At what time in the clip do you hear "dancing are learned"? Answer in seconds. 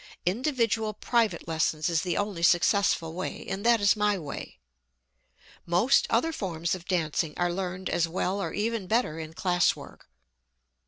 6.87-7.87